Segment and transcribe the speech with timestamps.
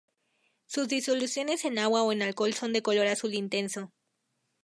[0.65, 3.91] Sus disoluciones en agua o en alcohol son de color azul intenso.